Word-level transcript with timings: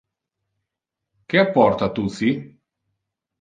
Que 1.33 1.43
apporta 1.43 1.91
tu 1.99 2.07
ci? 2.17 2.33